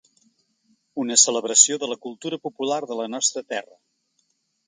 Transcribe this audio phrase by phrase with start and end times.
[1.03, 3.79] Una celebració de la cultura popular de la nostra terra.